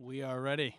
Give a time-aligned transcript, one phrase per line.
[0.00, 0.76] We are ready.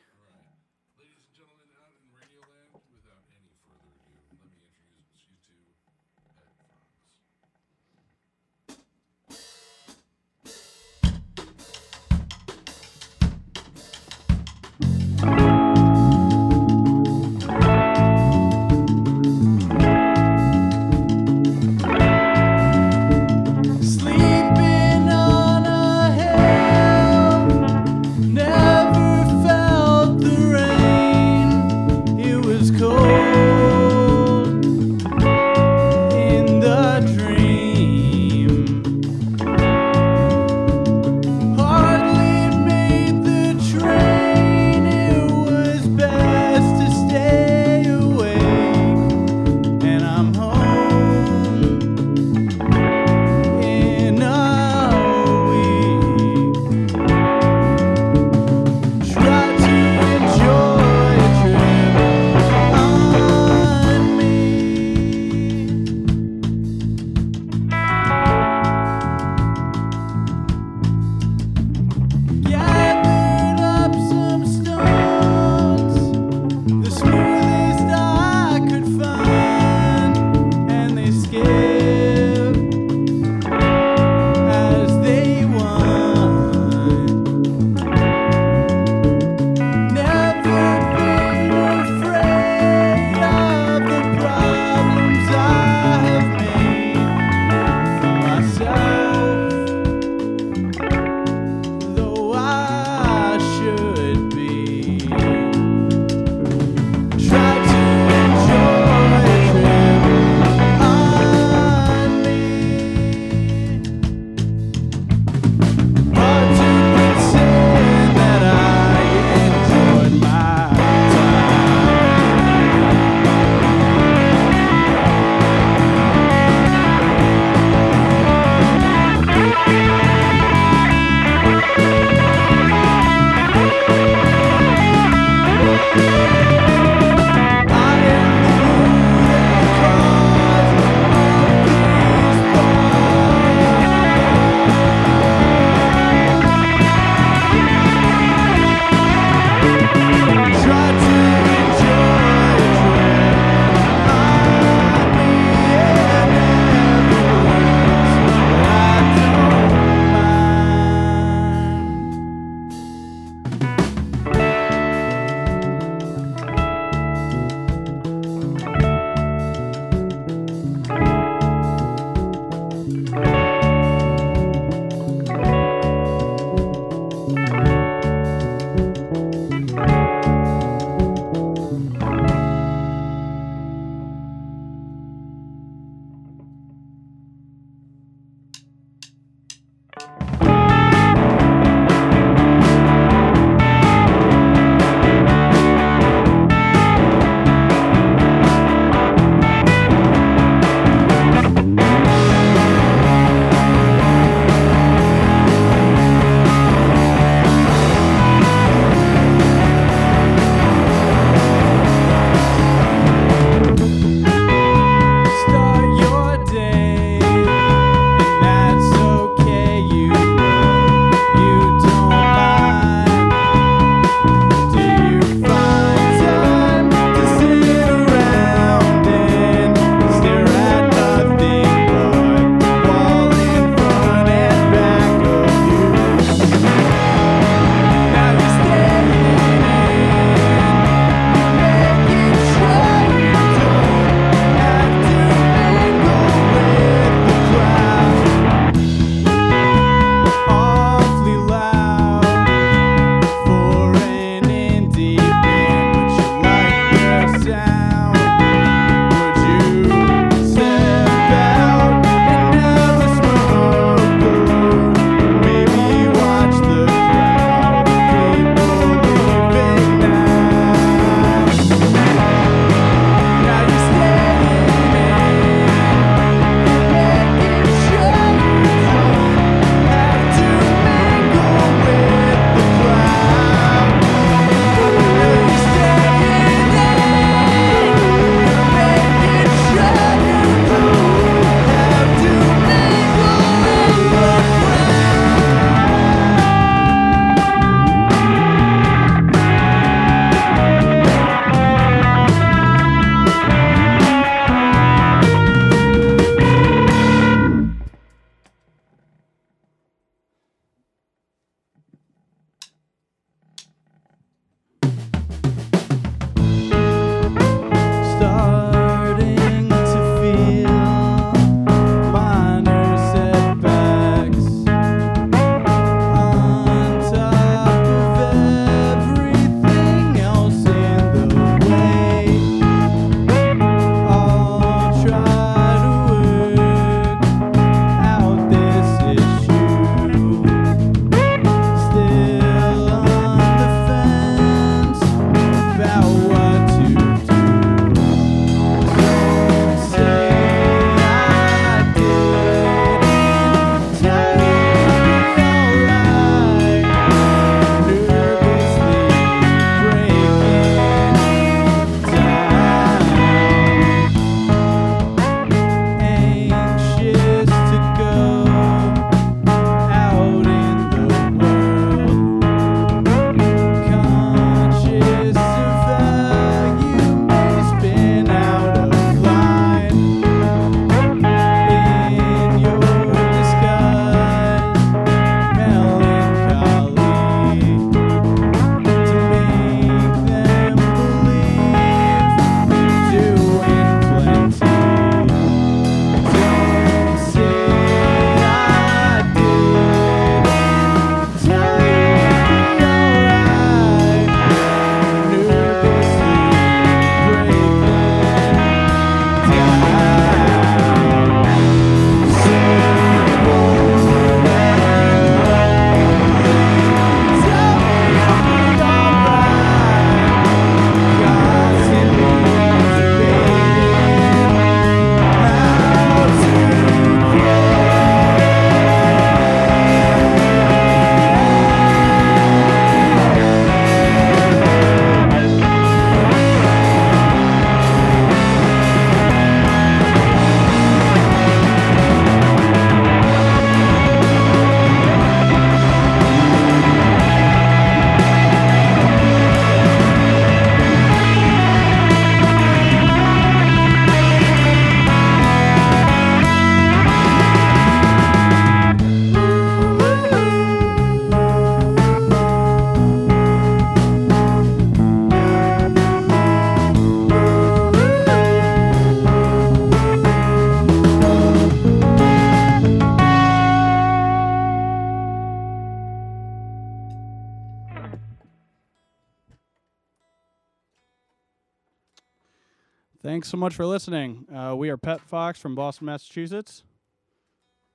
[483.59, 484.45] Much for listening.
[484.56, 486.83] Uh, we are Pet Fox from Boston, Massachusetts,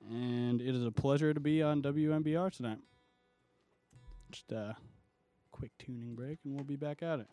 [0.07, 2.77] and it is a pleasure to be on WMBR tonight.
[4.31, 4.75] Just a
[5.51, 7.27] quick tuning break, and we'll be back at it.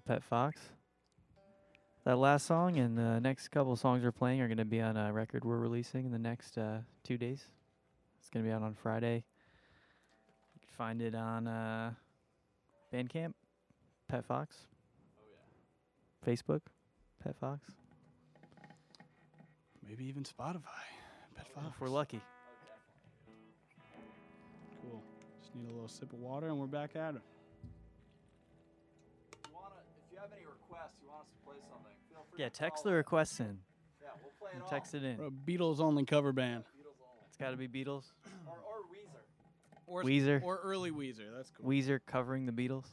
[0.00, 0.60] Called Pet Fox.
[2.04, 4.96] That last song and the next couple songs we're playing are going to be on
[4.96, 7.44] a record we're releasing in the next uh, two days.
[8.18, 9.24] It's going to be out on Friday.
[10.54, 11.92] You can find it on uh,
[12.92, 13.34] Bandcamp,
[14.08, 14.56] Pet Fox.
[16.26, 16.60] Facebook,
[17.22, 17.66] Pet Fox.
[19.86, 20.84] Maybe even Spotify.
[21.36, 21.66] Pet Fox.
[21.68, 22.20] If we're lucky.
[24.82, 25.02] Cool.
[25.40, 27.22] Just need a little sip of water and we're back at it.
[30.80, 32.90] Have any requests, you want us to play something, feel free Yeah, to text the
[32.90, 32.96] in.
[32.96, 33.58] requests in.
[34.02, 34.68] Yeah, we'll play it all.
[34.68, 35.18] Text it in.
[35.18, 36.64] We're a Beatles only cover band.
[36.64, 37.24] Beatles only.
[37.28, 38.04] It's got to be Beatles.
[38.46, 39.22] Or, or Weezer.
[39.86, 40.42] Or Weezer.
[40.42, 41.34] Or early Weezer.
[41.36, 41.68] That's cool.
[41.68, 42.86] Weezer covering the Beatles.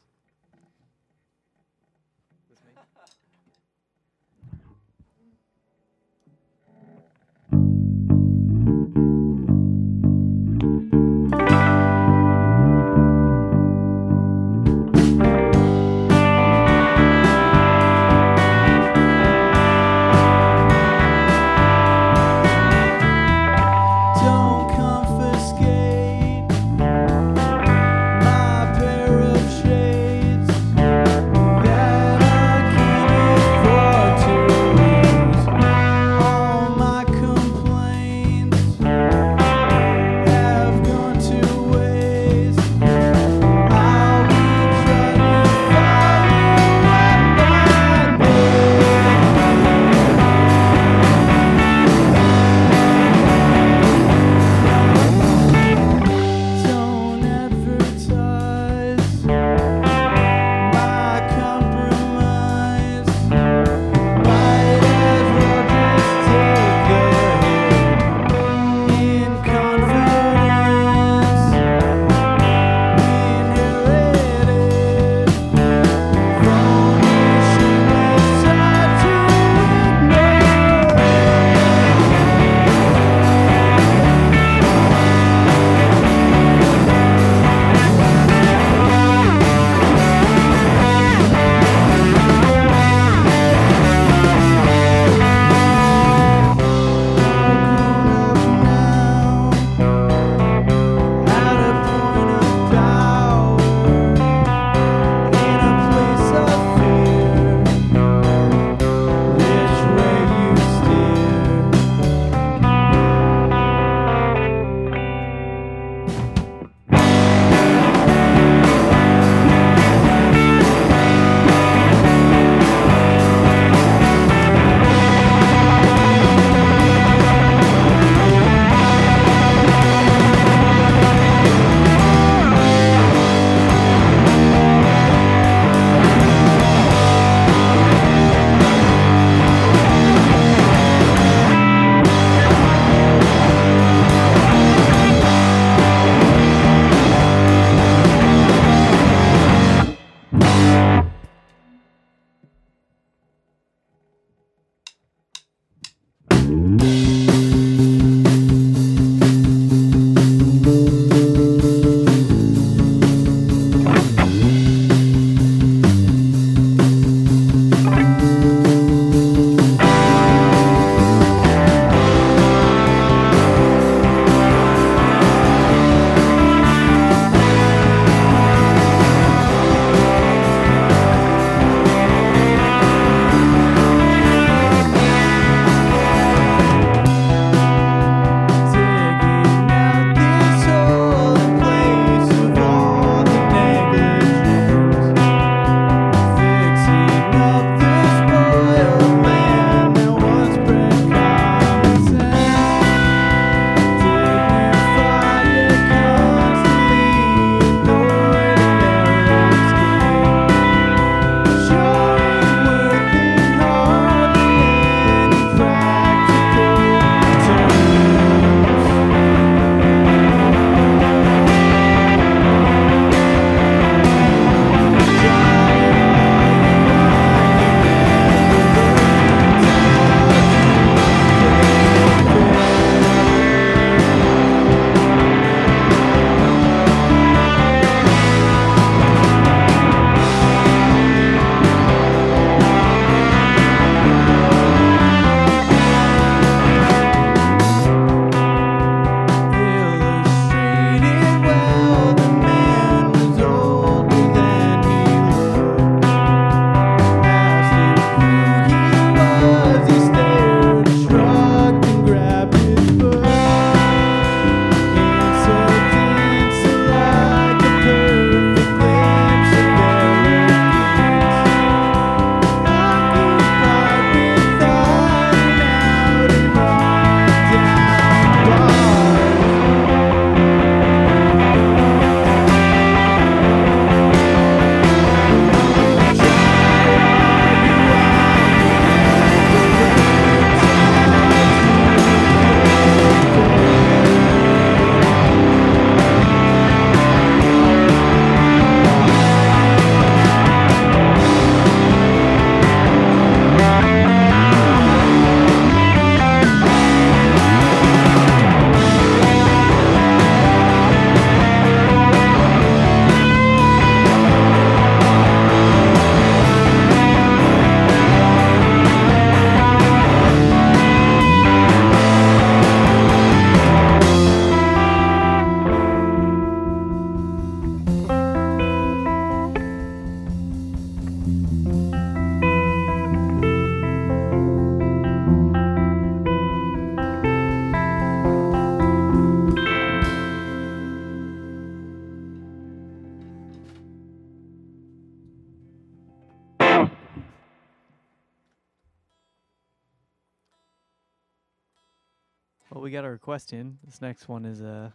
[352.88, 353.78] We got a request in.
[353.84, 354.93] This next one is a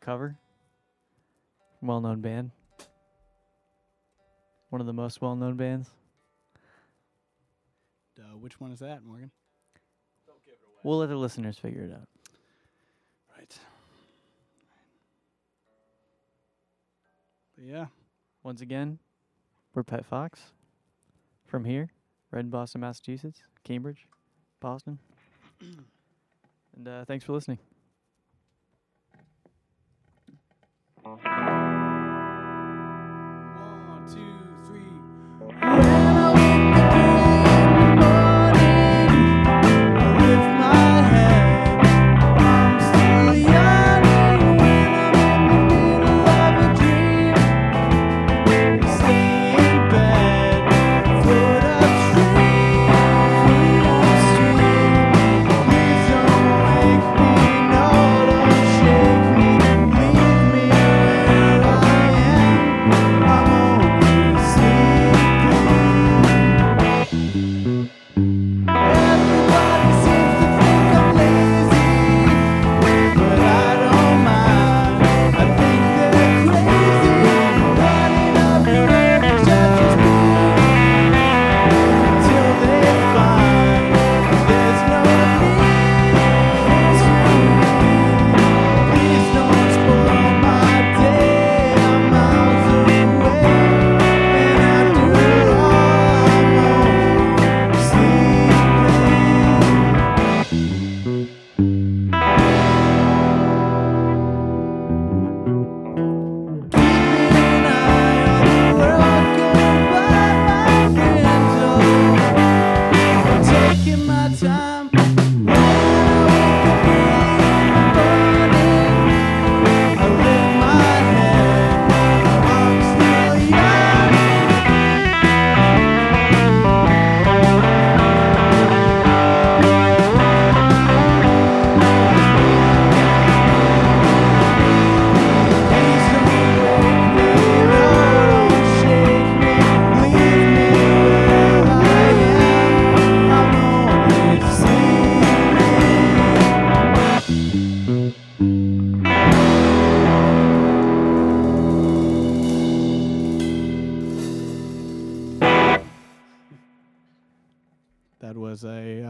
[0.00, 0.38] cover.
[1.82, 2.52] Well known band.
[4.68, 5.90] One of the most well known bands.
[8.16, 9.32] Uh, which one is that, Morgan?
[10.84, 12.06] We'll let the listeners figure it out.
[13.36, 13.58] Right.
[17.56, 17.86] But yeah,
[18.44, 19.00] Once again,
[19.74, 20.52] we're Pet Fox
[21.44, 21.90] from here,
[22.30, 24.06] right in Boston, Massachusetts, Cambridge,
[24.60, 25.00] Boston.
[26.80, 27.58] and uh, thanks for listening.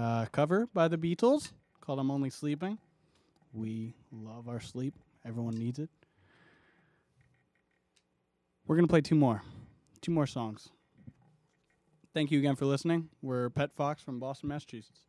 [0.01, 2.79] Uh, cover by the Beatles called I'm Only Sleeping.
[3.53, 4.95] We love our sleep.
[5.27, 5.91] Everyone needs it.
[8.67, 9.43] We're going to play two more.
[10.01, 10.69] Two more songs.
[12.15, 13.09] Thank you again for listening.
[13.23, 15.01] We're Pet Fox from Boston, Massachusetts.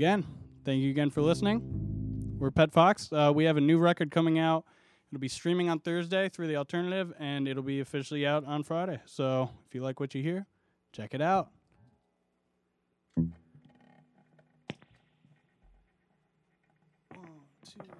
[0.00, 0.24] again,
[0.64, 1.60] thank you again for listening.
[2.38, 3.12] We're Pet Fox.
[3.12, 4.64] Uh, we have a new record coming out.
[5.12, 8.98] It'll be streaming on Thursday through the alternative, and it'll be officially out on Friday.
[9.04, 10.46] So if you like what you hear,
[10.94, 11.50] check it out.
[13.14, 13.34] One,
[17.70, 17.99] two.